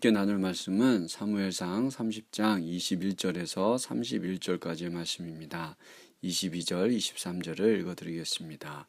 함께 0.00 0.12
나눌 0.12 0.38
말씀은 0.38 1.08
사무엘상 1.08 1.90
30장 1.90 2.64
21절에서 2.64 3.76
31절까지의 3.76 4.90
말씀입니다. 4.90 5.76
22절, 6.24 6.96
23절을 6.96 7.78
읽어드리겠습니다. 7.80 8.88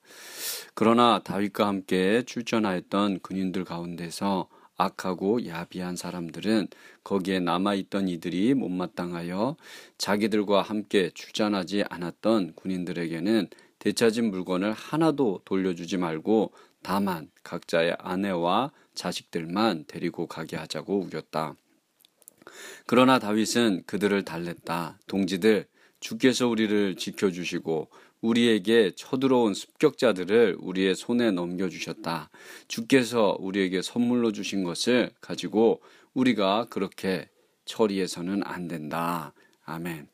그러나 0.73 1.19
다윗과 1.21 1.67
함께 1.67 2.23
출전하였던 2.23 3.19
군인들 3.19 3.65
가운데서 3.65 4.47
악하고 4.77 5.45
야비한 5.47 5.97
사람들은 5.97 6.69
거기에 7.03 7.41
남아있던 7.41 8.07
이들이 8.07 8.53
못마땅하여 8.53 9.57
자기들과 9.97 10.61
함께 10.61 11.09
출전하지 11.13 11.83
않았던 11.89 12.53
군인들에게는 12.55 13.49
되찾은 13.79 14.31
물건을 14.31 14.71
하나도 14.71 15.41
돌려주지 15.43 15.97
말고 15.97 16.53
다만 16.83 17.29
각자의 17.43 17.97
아내와 17.99 18.71
자식들만 19.01 19.85
데리고 19.87 20.27
가게 20.27 20.57
하자고 20.57 20.99
우겼다. 20.99 21.55
그러나 22.85 23.17
다윗은 23.17 23.83
그들을 23.87 24.23
달랬다. 24.23 24.99
동지들, 25.07 25.65
주께서 25.99 26.47
우리를 26.47 26.95
지켜주시고 26.95 27.89
우리에게 28.21 28.91
쳐들어온 28.95 29.55
습격자들을 29.55 30.57
우리의 30.59 30.93
손에 30.93 31.31
넘겨주셨다. 31.31 32.29
주께서 32.67 33.37
우리에게 33.39 33.81
선물로 33.81 34.31
주신 34.31 34.63
것을 34.63 35.09
가지고 35.19 35.81
우리가 36.13 36.67
그렇게 36.69 37.27
처리해서는 37.65 38.43
안 38.43 38.67
된다. 38.67 39.33
아멘. 39.65 40.10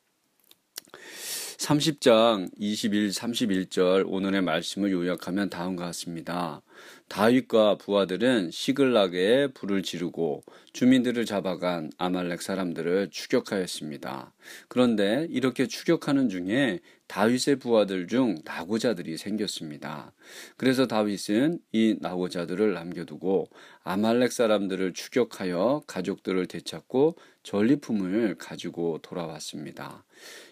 30장 1.57 2.51
21, 2.57 3.09
31절 3.09 4.05
오늘의 4.07 4.43
말씀을 4.43 4.91
요약하면 4.91 5.49
다음과 5.49 5.85
같습니다. 5.85 6.61
다윗과 7.07 7.77
부하들은 7.77 8.51
시글락에 8.51 9.47
불을 9.53 9.81
지르고 9.81 10.43
주민들을 10.73 11.25
잡아간 11.25 11.89
아말렉 11.97 12.43
사람들을 12.43 13.09
추격하였습니다. 13.09 14.33
그런데 14.67 15.25
이렇게 15.31 15.67
추격하는 15.67 16.29
중에 16.29 16.79
다윗의 17.07 17.55
부하들 17.55 18.07
중 18.07 18.35
나고자들이 18.43 19.17
생겼습니다. 19.17 20.11
그래서 20.57 20.85
다윗은 20.85 21.59
이 21.71 21.95
나고자들을 22.01 22.73
남겨두고 22.73 23.49
아말렉 23.83 24.31
사람들을 24.31 24.93
추격하여 24.93 25.83
가족들을 25.87 26.45
되찾고 26.47 27.15
전리품을 27.43 28.35
가지고 28.37 28.99
돌아왔습니다. 29.01 30.03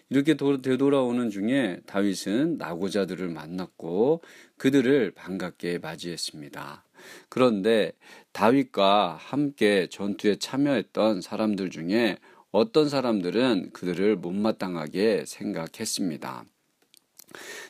이렇게 0.08 0.36
되돌아오는 0.36 1.30
중에 1.30 1.80
다윗은 1.86 2.58
나고자들을 2.58 3.28
만났고 3.28 4.22
그들을 4.56 5.10
반갑게 5.12 5.78
맞이했습니다. 5.78 6.84
그런데 7.28 7.92
다윗과 8.32 9.16
함께 9.18 9.88
전투에 9.90 10.36
참여했던 10.36 11.20
사람들 11.20 11.70
중에 11.70 12.18
어떤 12.52 12.88
사람들은 12.88 13.70
그들을 13.72 14.16
못마땅하게 14.16 15.24
생각했습니다. 15.26 16.44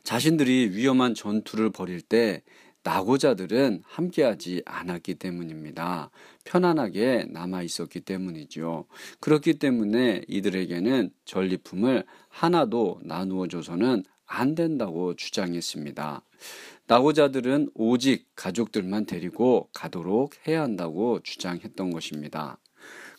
자신들이 0.04 0.70
위험한 0.72 1.14
전투를 1.14 1.70
벌일 1.70 2.00
때 2.02 2.42
낙오자들은 2.82 3.82
함께하지 3.84 4.62
않았기 4.64 5.16
때문입니다. 5.16 6.10
편안하게 6.46 7.26
남아 7.30 7.62
있었기 7.62 8.00
때문이죠. 8.00 8.86
그렇기 9.20 9.58
때문에 9.58 10.22
이들에게는 10.28 11.10
전리품을 11.26 12.04
하나도 12.28 13.00
나누어 13.02 13.48
줘서는 13.48 14.04
안 14.26 14.54
된다고 14.54 15.14
주장했습니다. 15.14 16.22
낙오자들은 16.86 17.70
오직 17.74 18.28
가족들만 18.36 19.06
데리고 19.06 19.68
가도록 19.74 20.34
해야 20.46 20.62
한다고 20.62 21.20
주장했던 21.22 21.90
것입니다. 21.90 22.58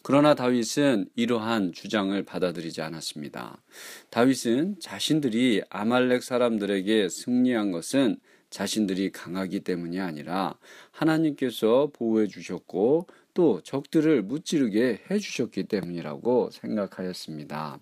그러나 0.04 0.36
다윗은 0.36 1.10
이러한 1.16 1.74
주장을 1.74 2.24
받아들이지 2.24 2.82
않았습니다. 2.82 3.62
다윗은 4.10 4.80
자신들이 4.80 5.64
아말렉 5.70 6.24
사람들에게 6.24 7.10
승리한 7.10 7.72
것은 7.72 8.18
자신들이 8.50 9.12
강하기 9.12 9.62
때문이 9.62 10.00
아니라 10.00 10.58
하나님께서 10.92 11.90
보호해 11.94 12.28
주셨고 12.28 13.08
또 13.34 13.62
적들을 13.62 14.24
무찌르게 14.24 15.02
해 15.10 15.20
주셨기 15.20 15.66
때문이라고 15.66 16.50
생각하였습니다. 16.52 17.80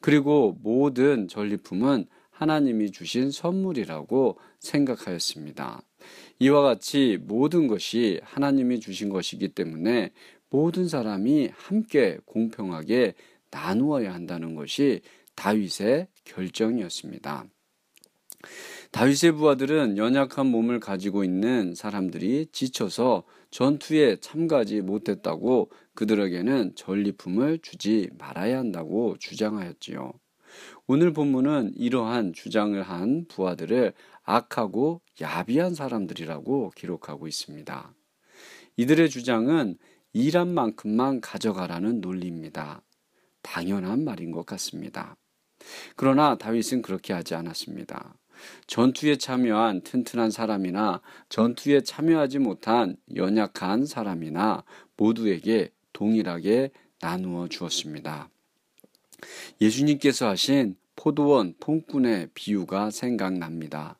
그리고 0.00 0.56
모든 0.62 1.28
전리품은 1.28 2.06
하나님이 2.30 2.90
주신 2.90 3.30
선물이라고 3.30 4.38
생각하였습니다. 4.58 5.82
이와 6.40 6.62
같이 6.62 7.18
모든 7.22 7.68
것이 7.68 8.20
하나님이 8.22 8.80
주신 8.80 9.08
것이기 9.08 9.48
때문에 9.48 10.12
모든 10.50 10.88
사람이 10.88 11.50
함께 11.54 12.18
공평하게 12.24 13.14
나누어야 13.50 14.12
한다는 14.12 14.54
것이 14.54 15.00
다윗의 15.36 16.08
결정이었습니다. 16.24 17.46
다윗의 18.94 19.32
부하들은 19.32 19.98
연약한 19.98 20.46
몸을 20.46 20.78
가지고 20.78 21.24
있는 21.24 21.74
사람들이 21.74 22.46
지쳐서 22.52 23.24
전투에 23.50 24.18
참가하지 24.20 24.82
못했다고 24.82 25.72
그들에게는 25.94 26.76
전리품을 26.76 27.58
주지 27.58 28.08
말아야 28.16 28.56
한다고 28.56 29.16
주장하였지요. 29.18 30.12
오늘 30.86 31.12
본문은 31.12 31.72
이러한 31.74 32.34
주장을 32.34 32.80
한 32.80 33.26
부하들을 33.26 33.94
악하고 34.22 35.00
야비한 35.20 35.74
사람들이라고 35.74 36.70
기록하고 36.76 37.26
있습니다. 37.26 37.92
이들의 38.76 39.10
주장은 39.10 39.76
일한 40.12 40.54
만큼만 40.54 41.20
가져가라는 41.20 42.00
논리입니다. 42.00 42.80
당연한 43.42 44.04
말인 44.04 44.30
것 44.30 44.46
같습니다. 44.46 45.16
그러나 45.96 46.38
다윗은 46.38 46.82
그렇게 46.82 47.12
하지 47.12 47.34
않았습니다. 47.34 48.14
전투에 48.66 49.16
참여한 49.16 49.82
튼튼한 49.82 50.30
사람이나 50.30 51.00
전투에 51.28 51.80
참여하지 51.82 52.38
못한 52.38 52.96
연약한 53.14 53.86
사람이나 53.86 54.64
모두에게 54.96 55.70
동일하게 55.92 56.70
나누어 57.00 57.48
주었습니다. 57.48 58.28
예수님께서 59.60 60.28
하신 60.28 60.76
포도원 60.96 61.54
통꾼의 61.60 62.28
비유가 62.34 62.90
생각납니다. 62.90 63.98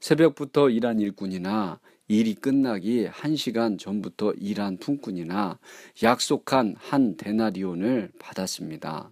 새벽부터 0.00 0.70
일한 0.70 1.00
일꾼이나 1.00 1.80
일이 2.08 2.34
끝나기 2.34 3.06
한시간 3.06 3.76
전부터 3.76 4.32
일한 4.34 4.78
품꾼이나 4.78 5.58
약속한 6.02 6.74
한 6.78 7.16
데나리온을 7.16 8.12
받았습니다. 8.18 9.10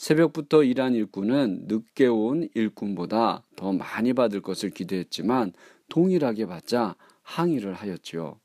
새벽부터 0.00 0.64
일한 0.64 0.94
일꾼은 0.94 1.66
늦게 1.66 2.06
온 2.06 2.48
일꾼보다 2.54 3.44
더 3.54 3.72
많이 3.74 4.14
받을 4.14 4.40
것을 4.40 4.70
기대했지만 4.70 5.52
동일하게 5.90 6.46
받자 6.46 6.96
항의를 7.20 7.74
하였지요. 7.74 8.40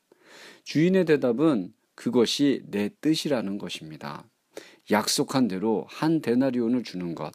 주인의 0.66 1.06
대답은 1.06 1.74
그것이 1.96 2.62
내 2.66 2.90
뜻이라는 3.00 3.58
것입니다. 3.58 4.28
약속한 4.92 5.48
대로 5.48 5.86
한 5.88 6.20
데나리온을 6.20 6.84
주는 6.84 7.16
것, 7.16 7.32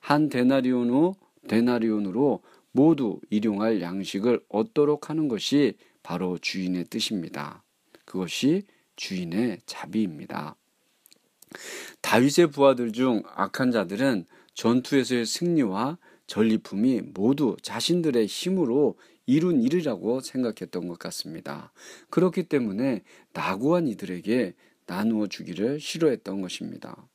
한 0.00 0.28
데나리온으로 0.28 1.14
데나리온으로 1.46 2.42
모두 2.72 3.20
일용할 3.30 3.80
양식을 3.80 4.40
얻도록 4.48 5.10
하는 5.10 5.28
것이 5.28 5.74
바로 6.02 6.38
주인의 6.38 6.86
뜻입니다. 6.86 7.62
그것이 8.04 8.64
주인의 8.96 9.60
자비입니다. 9.64 10.56
다윗의 12.02 12.50
부하들 12.50 12.92
중 12.92 13.22
악한 13.34 13.70
자들은 13.70 14.26
전투에서의 14.54 15.26
승리와 15.26 15.98
전리품이 16.26 17.02
모두 17.14 17.56
자신들의 17.62 18.26
힘으로 18.26 18.96
이룬 19.26 19.62
일이라고 19.62 20.20
생각했던 20.20 20.88
것 20.88 20.98
같습니다. 20.98 21.72
그렇기 22.08 22.44
때문에 22.44 23.02
나고한 23.32 23.86
이들에게 23.88 24.54
나누어 24.86 25.28
주기를 25.28 25.78
싫어했던 25.78 26.40
것입니다. 26.40 27.08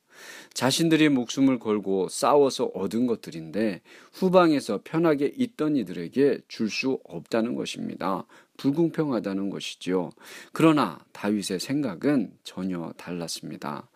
자신들이 0.53 1.09
목숨을 1.09 1.59
걸고 1.59 2.07
싸워서 2.07 2.71
얻은 2.73 3.05
것들인데 3.05 3.81
후방에서 4.13 4.79
편하게 4.83 5.33
있던 5.35 5.75
이들에게 5.75 6.39
줄 6.47 6.69
수 6.69 6.99
없다는 7.03 7.55
것입니다. 7.55 8.25
불공평하다는 8.57 9.49
것이지요. 9.49 10.11
그러나 10.53 10.99
다윗의 11.11 11.59
생각은 11.59 12.31
전혀 12.43 12.93
달랐습니다. 12.95 13.89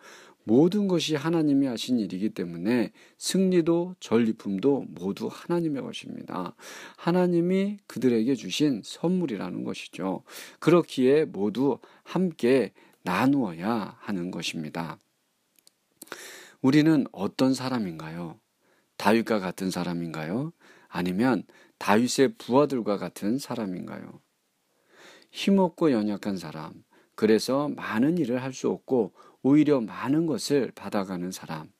모든 0.44 0.88
것이 0.88 1.14
하나님이 1.14 1.66
하신 1.66 1.98
일이기 1.98 2.30
때문에 2.30 2.92
승리도 3.18 3.96
전리품도 4.00 4.86
모두 4.88 5.28
하나님의 5.30 5.82
것입니다. 5.82 6.54
하나님이 6.96 7.78
그들에게 7.86 8.34
주신 8.34 8.82
선물이라는 8.84 9.64
것이죠. 9.64 10.22
그렇기에 10.58 11.26
모두 11.26 11.78
함께 12.02 12.72
나누어야 13.02 13.96
하는 13.98 14.30
것입니다. 14.30 14.98
우리는 16.62 17.06
어떤 17.12 17.54
사람인가요? 17.54 18.38
다윗과 18.96 19.38
같은 19.38 19.70
사람인가요? 19.70 20.52
아니면 20.88 21.44
다윗의 21.78 22.34
부하들과 22.36 22.98
같은 22.98 23.38
사람인가요? 23.38 24.20
힘없고 25.30 25.92
연약한 25.92 26.36
사람, 26.36 26.84
그래서 27.20 27.68
많은 27.68 28.16
일을 28.16 28.42
할 28.42 28.54
수 28.54 28.70
없고 28.70 29.12
오히려 29.42 29.82
많은 29.82 30.24
것을 30.24 30.72
받아가는 30.74 31.30
사람, 31.30 31.70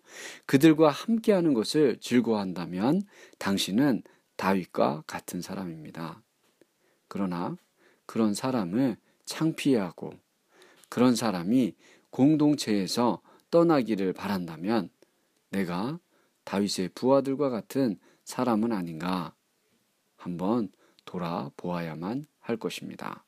그들과 0.45 0.91
함께하는 0.91 1.55
것을 1.55 1.97
즐거워한다면 1.99 3.01
당신은 3.39 4.03
다윗과 4.37 5.05
같은 5.07 5.41
사람입니다. 5.41 6.23
그러나 7.09 7.57
그런 8.05 8.35
사람을 8.35 8.99
창피해하고 9.25 10.13
그런 10.91 11.17
사람이 11.17 11.75
공동체에서 12.11 13.23
떠나기를 13.51 14.13
바란다면 14.13 14.91
내가 15.49 15.99
다윗의 16.45 16.91
부하들과 16.95 17.49
같은 17.49 17.99
사람은 18.25 18.73
아닌가 18.73 19.33
한번 20.19 20.69
돌아보아야만 21.07 22.27
할 22.41 22.59
것입니다. 22.59 23.25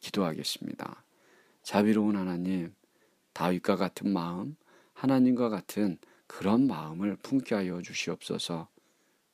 기도하겠습니다. 0.00 1.04
자비로운 1.62 2.16
하나님, 2.16 2.74
다윗과 3.32 3.76
같은 3.76 4.12
마음, 4.12 4.56
하나님과 4.94 5.48
같은 5.48 5.98
그런 6.26 6.66
마음을 6.66 7.16
품게 7.16 7.54
하여 7.54 7.80
주시옵소서. 7.82 8.68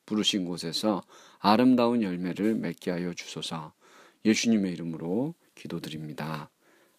부르신 0.06 0.44
곳에서 0.44 1.02
아름다운 1.38 2.02
열매를 2.02 2.54
맺게 2.54 2.90
하여 2.90 3.12
주소서. 3.12 3.72
예수님의 4.24 4.72
이름으로 4.72 5.34
기도드립니다. 5.54 6.50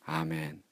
아멘. 0.06 0.67